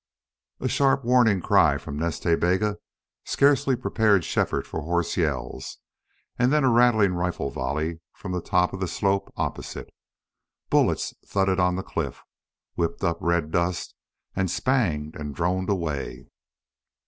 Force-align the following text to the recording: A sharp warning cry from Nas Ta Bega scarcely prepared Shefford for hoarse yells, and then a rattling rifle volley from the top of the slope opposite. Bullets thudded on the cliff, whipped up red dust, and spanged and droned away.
A 0.59 0.67
sharp 0.67 1.05
warning 1.05 1.41
cry 1.41 1.77
from 1.77 1.99
Nas 1.99 2.19
Ta 2.19 2.35
Bega 2.35 2.77
scarcely 3.23 3.75
prepared 3.75 4.25
Shefford 4.25 4.65
for 4.65 4.81
hoarse 4.81 5.15
yells, 5.15 5.77
and 6.39 6.51
then 6.51 6.63
a 6.63 6.71
rattling 6.71 7.13
rifle 7.13 7.51
volley 7.51 7.99
from 8.11 8.31
the 8.31 8.41
top 8.41 8.73
of 8.73 8.79
the 8.79 8.87
slope 8.87 9.31
opposite. 9.37 9.93
Bullets 10.71 11.13
thudded 11.23 11.59
on 11.59 11.75
the 11.75 11.83
cliff, 11.83 12.23
whipped 12.73 13.03
up 13.03 13.19
red 13.21 13.51
dust, 13.51 13.93
and 14.35 14.49
spanged 14.49 15.15
and 15.15 15.35
droned 15.35 15.69
away. 15.69 16.25